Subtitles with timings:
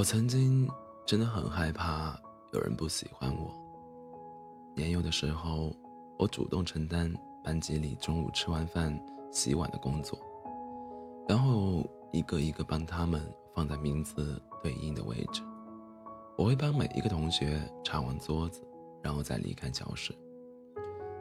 [0.00, 0.66] 我曾经
[1.04, 2.18] 真的很害怕
[2.54, 3.54] 有人不喜欢我。
[4.74, 5.76] 年幼的时候，
[6.18, 7.12] 我主动承担
[7.44, 8.98] 班级里中午吃完饭
[9.30, 10.18] 洗碗的工作，
[11.28, 11.84] 然后
[12.14, 13.20] 一个一个帮他们
[13.54, 15.42] 放在名字对应的位置。
[16.38, 18.66] 我会帮每一个同学擦完桌子，
[19.02, 20.14] 然后再离开教室。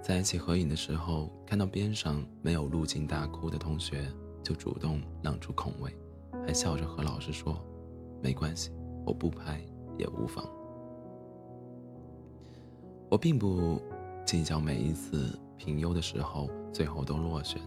[0.00, 4.08] 在一起合影的时候，看到边上没有入镜大哭的同学，
[4.44, 5.92] 就主动让出空位，
[6.46, 7.60] 还笑着和老师说。
[8.22, 8.70] 没关系，
[9.06, 9.60] 我不拍
[9.98, 10.44] 也无妨。
[13.08, 13.80] 我并不
[14.24, 17.60] 计较每一次评优的时候最后都落选，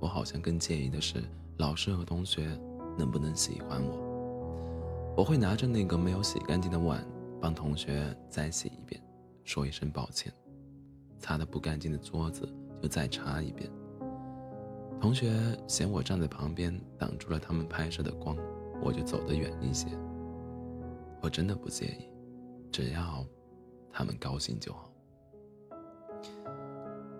[0.00, 1.22] 我好像更介意的是
[1.56, 2.58] 老师和同学
[2.98, 5.14] 能不能喜欢我。
[5.16, 7.06] 我会拿着那个没有洗干净的碗，
[7.40, 9.00] 帮同学再洗一遍，
[9.44, 10.30] 说一声抱歉；
[11.18, 12.46] 擦得不干净的桌子
[12.82, 13.70] 就再擦一遍。
[15.00, 15.32] 同学
[15.66, 18.36] 嫌我站在旁边挡住了他们拍摄的光。
[18.84, 19.88] 我就走得远一些。
[21.22, 22.06] 我真的不介意，
[22.70, 23.24] 只要
[23.90, 24.90] 他们高兴就好。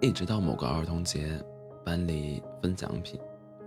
[0.01, 1.43] 一直到某个儿童节，
[1.83, 3.19] 班里分奖品，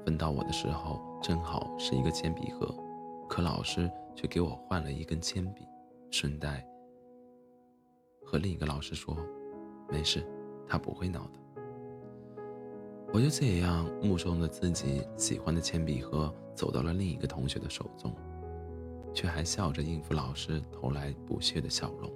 [0.05, 2.71] 分到我的时候正好是一个铅笔盒，
[3.27, 5.63] 可老师却给我换了一根铅笔，
[6.11, 6.63] 顺带
[8.23, 9.17] 和另一个老师说
[9.89, 10.23] ：“没事，
[10.67, 11.39] 他不会闹的。”
[13.13, 18.13] 我就这样目送着自己喜欢的铅笔盒走到了另一个同学的手中，
[19.13, 22.11] 却还笑着应付老师投来不屑的笑容。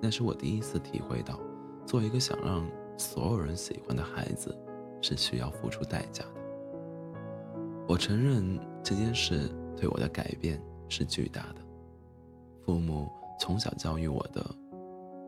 [0.00, 1.40] 那是我第一次体会到，
[1.86, 4.56] 做一个想让所有人喜欢的孩子，
[5.00, 6.40] 是需要付出代价的。
[7.88, 11.56] 我承认这件事对我的改变是巨大的。
[12.64, 14.44] 父母从小教育我的，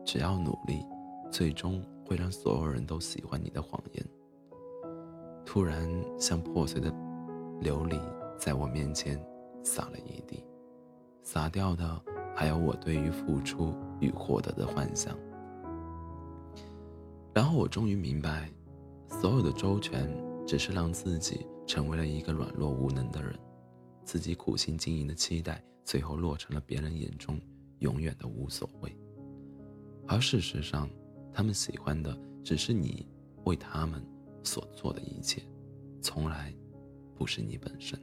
[0.05, 0.85] 只要努力，
[1.31, 4.05] 最终会让所有人都喜欢你的谎言。
[5.51, 5.85] 突然
[6.17, 6.89] 像破碎的
[7.61, 7.99] 琉璃，
[8.39, 9.21] 在我面前
[9.61, 10.41] 洒了一地，
[11.23, 12.01] 洒掉的
[12.33, 15.13] 还有我对于付出与获得的幻想。
[17.33, 18.49] 然后我终于明白，
[19.09, 20.09] 所有的周全
[20.47, 23.37] 只是让自己成为了一个软弱无能的人，
[24.05, 27.37] 自己苦心经营的期待，最后落成了别人眼中
[27.79, 28.97] 永远的无所谓。
[30.07, 30.89] 而事实上，
[31.33, 33.05] 他们喜欢的只是你
[33.43, 34.01] 为他们。
[34.43, 35.41] 所做的一切，
[36.01, 36.53] 从来
[37.15, 37.99] 不是你本身。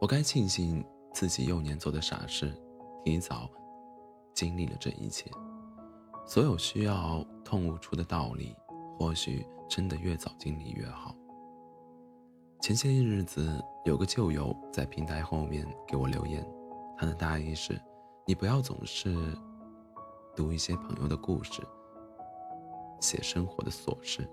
[0.00, 0.84] 我该庆幸
[1.14, 2.52] 自己幼年做的傻事，
[3.04, 3.50] 提早
[4.34, 5.30] 经历了这一切。
[6.26, 8.54] 所有需要痛悟出的道理，
[8.98, 11.16] 或许真的越早经历越好。
[12.60, 16.46] 前些日子，有个旧友在平台后面给我留言，
[16.98, 17.80] 他的大意是：
[18.26, 19.16] 你不要总是。
[20.36, 21.62] 读一些朋友的故事，
[23.00, 24.28] 写生活的琐事，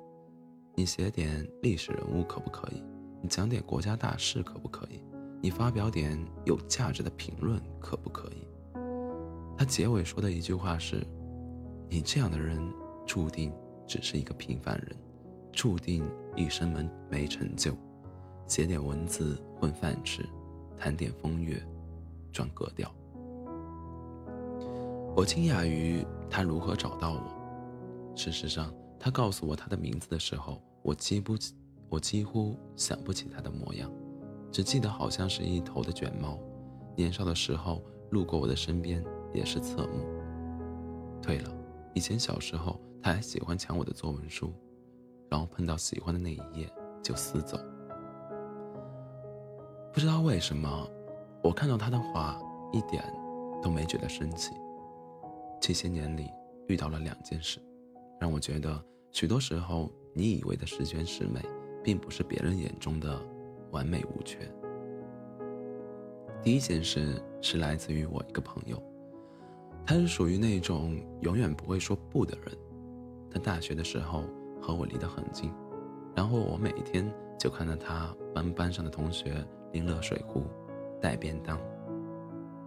[0.75, 2.83] 你写点历史人物可不可以？
[3.21, 5.01] 你讲点国家大事可不可以？
[5.41, 8.45] 你发表点有价值的评论可不可以？
[9.57, 11.07] 他结尾说的一句话是
[11.89, 12.59] ：“你这样的人
[13.05, 13.53] 注定
[13.87, 14.93] 只是一个平凡人，
[15.53, 17.71] 注定一生没没成就，
[18.45, 20.21] 写点文字混饭吃，
[20.75, 21.65] 谈点风月
[22.29, 22.93] 赚格调。”
[25.15, 28.15] 我惊讶于他如何找到我。
[28.15, 31.35] 事实上，他告诉我他的名字的时候，我几不，
[31.87, 33.91] 我几乎想不起他的模样，
[34.51, 36.39] 只记得好像是一头的卷毛。
[36.95, 39.03] 年少的时候路过我的身边
[39.33, 40.03] 也是侧目。
[41.21, 41.51] 对了，
[41.93, 44.51] 以前小时候他还喜欢抢我的作文书，
[45.29, 46.67] 然后碰到喜欢的那一页
[47.03, 47.57] 就撕走。
[49.93, 50.89] 不知道为什么，
[51.43, 52.39] 我看到他的话
[52.71, 53.03] 一点
[53.61, 54.51] 都没觉得生气。
[55.65, 56.29] 这些年里
[56.67, 57.57] 遇到了两件事，
[58.19, 61.39] 让我觉得许多时候你以为的十全十美，
[61.81, 63.17] 并不是别人眼中的
[63.71, 64.39] 完美无缺。
[66.41, 68.77] 第一件事是来自于我一个朋友，
[69.85, 72.57] 他是属于那种永远不会说不的人。
[73.31, 74.25] 他大学的时候
[74.61, 75.49] 和我离得很近，
[76.13, 77.09] 然后我每天
[77.39, 79.33] 就看到他帮班上的同学
[79.71, 80.43] 拎热水壶、
[80.99, 81.57] 带便当、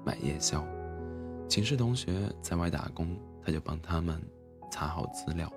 [0.02, 0.66] 买夜宵。
[1.48, 4.20] 寝室同学在外打工，他就帮他们
[4.70, 5.50] 查好资料，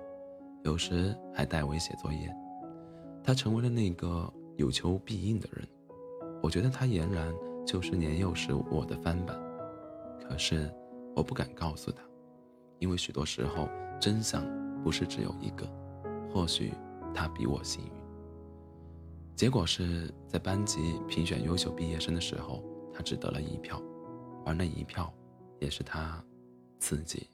[0.62, 2.34] 有时还代为写作业。
[3.22, 5.66] 他成为了那个有求必应的人。
[6.42, 7.34] 我觉得他俨然
[7.66, 9.38] 就是年幼时我的翻版。
[10.22, 10.72] 可是
[11.14, 12.02] 我不敢告诉他，
[12.78, 13.68] 因为许多时候
[14.00, 14.42] 真相
[14.82, 15.66] 不是只有一个。
[16.32, 16.72] 或许
[17.12, 17.90] 他比我幸运。
[19.34, 22.62] 结果是在班级评选优秀毕业生的时候，
[22.94, 23.82] 他只得了一票，
[24.46, 25.12] 而那一票。
[25.60, 26.24] 也是他
[26.78, 27.28] 自己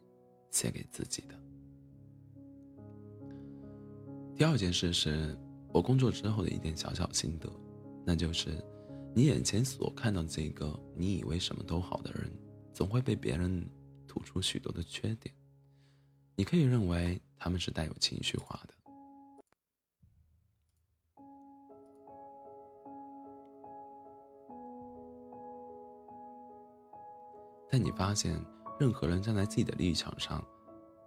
[0.50, 1.34] 写给自己的。
[4.36, 5.34] 第二件事是，
[5.72, 7.50] 我工作之后的一点小小心得，
[8.04, 8.62] 那就是，
[9.14, 12.30] 你眼前所看到这个你以为什么都好的人，
[12.74, 13.66] 总会被别人
[14.06, 15.34] 吐出许多的缺点。
[16.34, 18.74] 你可以认为他们是带有情绪化的，
[27.70, 28.40] 但你发现，
[28.78, 30.44] 任何人站在自己的立场上，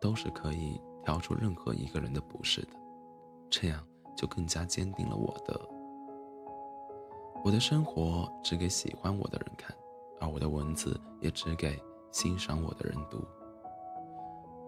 [0.02, 2.70] 都是可以挑出任何一个人的不是的，
[3.50, 3.84] 这样
[4.16, 5.60] 就更加坚定了我的。
[7.44, 9.76] 我的生活只给喜欢我的人看，
[10.20, 13.24] 而我的文字也只给欣赏我的人读。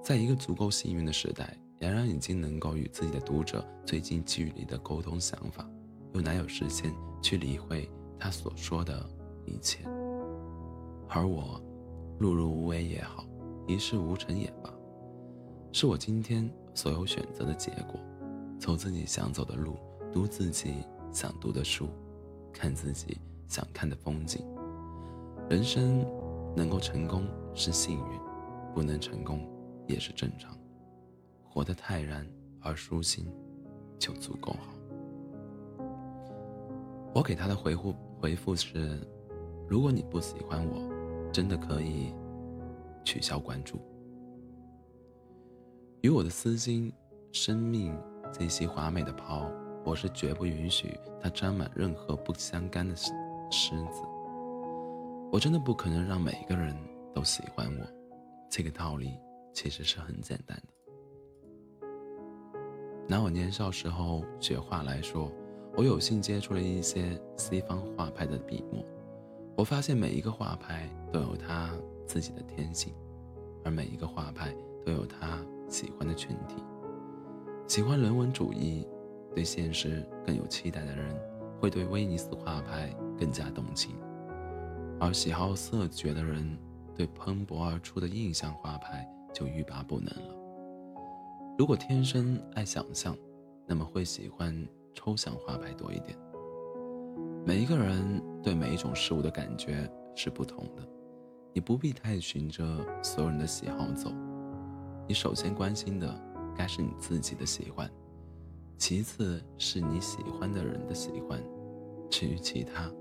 [0.01, 5.69] 在一个足够幸运的时代，俨然已经能够与自己的读者最近距离的沟通想法，
[6.13, 9.05] 又哪有时间去理会他所说的
[9.45, 9.83] 一切？
[11.09, 11.61] 而我，
[12.21, 13.25] 碌碌无为也好，
[13.67, 14.71] 一事无成也罢，
[15.71, 17.99] 是我今天所有选择的结果。
[18.59, 19.75] 走自己想走的路，
[20.13, 21.89] 读自己想读的书，
[22.53, 24.45] 看自己想看的风景。
[25.49, 26.05] 人生
[26.55, 27.25] 能够成功
[27.55, 28.19] 是幸运，
[28.75, 29.39] 不能成功。
[29.87, 30.55] 也是正常，
[31.43, 32.23] 活得泰然
[32.61, 33.25] 而舒心，
[33.97, 35.85] 就足够好。
[37.15, 38.99] 我给他的回复回复是：
[39.67, 40.90] 如果你不喜欢我，
[41.31, 42.13] 真的可以
[43.03, 43.79] 取消关注。
[46.01, 46.91] 与我的丝巾、
[47.31, 47.97] 生命
[48.31, 49.49] 这些华美的袍，
[49.85, 54.01] 我是绝不允许它沾满任何不相干的虱子。
[55.31, 56.75] 我真的不可能让每个人
[57.13, 57.85] 都喜欢我，
[58.49, 59.17] 这个道理。
[59.53, 61.87] 其实是很简单的。
[63.05, 65.29] 拿我年少时候学画来说，
[65.75, 68.81] 我有幸接触了一些西方画派的笔墨。
[69.61, 71.71] 我发现每一个画派都有他
[72.07, 72.91] 自己的天性，
[73.63, 74.51] 而每一个画派
[74.83, 76.55] 都有他喜欢的群体。
[77.67, 78.87] 喜欢人文主义、
[79.35, 81.15] 对现实更有期待的人，
[81.59, 83.91] 会对威尼斯画派更加动情；
[84.99, 86.57] 而喜好色觉的人，
[86.95, 89.07] 对喷薄而出的印象画派。
[89.31, 90.35] 就欲罢不能了。
[91.55, 93.15] 如果天生爱想象，
[93.67, 96.17] 那么会喜欢抽象画派多一点。
[97.43, 100.87] 每一个人对每一种事物的感觉是不同的，
[101.53, 102.63] 你不必太循着
[103.01, 104.11] 所有人的喜好走。
[105.07, 106.21] 你首先关心的
[106.55, 107.91] 该是你自己的喜欢，
[108.77, 111.43] 其次是你喜欢的人的喜欢，
[112.11, 112.91] 至于其他，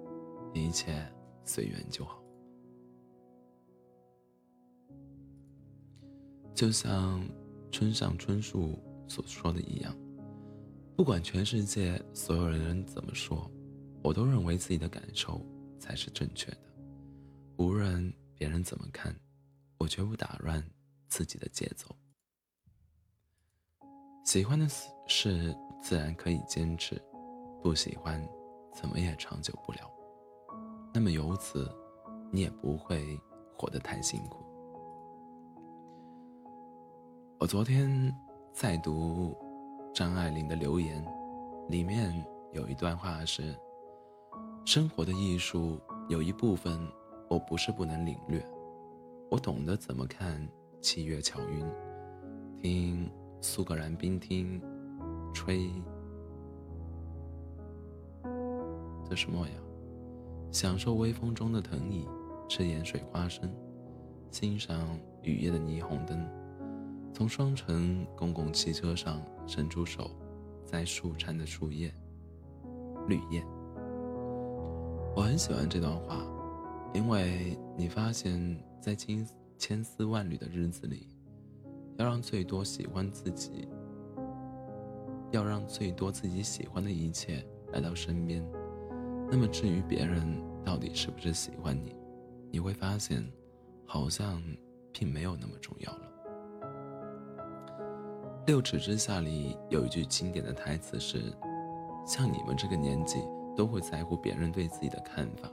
[0.54, 1.06] 一切
[1.44, 2.22] 随缘就好。
[6.54, 7.22] 就像
[7.70, 9.94] 村上春树所说的一样，
[10.96, 13.50] 不管全世界所有人怎么说，
[14.02, 15.41] 我都认为自己的感受
[15.79, 16.61] 才是正确的。
[17.58, 19.14] 无论别人怎么看，
[19.79, 20.64] 我绝不打乱
[21.08, 21.94] 自己的节奏。
[24.25, 24.67] 喜欢的
[25.06, 27.00] 事自然可以坚持，
[27.62, 28.26] 不喜欢
[28.75, 29.91] 怎么也长久不了。
[30.94, 31.70] 那么由此，
[32.32, 33.19] 你也不会
[33.56, 34.44] 活得太辛苦。
[37.38, 38.14] 我昨天
[38.52, 39.37] 在读
[39.94, 41.05] 张爱玲的留言，
[41.69, 43.55] 里面有一段话是
[44.65, 46.79] ：“生活的艺术有一部分，
[47.29, 48.45] 我不是不能领略，
[49.31, 50.47] 我懂得怎么看
[50.81, 51.67] 七月巧云，
[52.62, 54.61] 听苏格兰冰厅
[55.35, 55.71] 吹，
[59.09, 59.55] 这什么呀？
[60.52, 62.07] 享受微风中的藤椅，
[62.49, 63.52] 吃盐水花生，
[64.31, 66.25] 欣赏雨夜的霓虹灯。”
[67.12, 70.11] 从双层公共汽车上伸出手，
[70.64, 71.93] 摘树缠的树叶、
[73.09, 73.45] 绿叶。
[75.14, 76.25] 我很喜欢这段话，
[76.95, 79.26] 因为你发现，在千
[79.59, 81.09] 千丝万缕的日子里，
[81.97, 83.69] 要让最多喜欢自己，
[85.33, 88.43] 要让最多自己喜欢的一切来到身边。
[89.31, 90.25] 那么，至于别人
[90.64, 91.95] 到底是不是喜欢你，
[92.50, 93.25] 你会发现，
[93.85, 94.40] 好像
[94.93, 96.02] 并没有那么重要了。
[98.47, 101.21] 六尺之下里有一句经典的台词是
[102.07, 103.19] ：“像你们这个年纪
[103.61, 105.47] 都会在乎别人对自己的看法，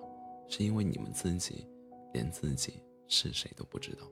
[0.48, 1.68] 是因为你们自己
[2.14, 4.08] 连自己是谁都不知道。”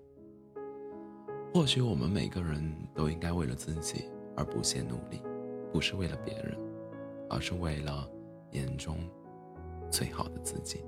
[1.55, 4.03] 或许我们每个人都应该为了自己
[4.35, 5.21] 而不懈努力，
[5.71, 6.59] 不是为了别人，
[7.29, 8.05] 而是为了
[8.51, 8.97] 眼中
[9.89, 10.81] 最好的自己。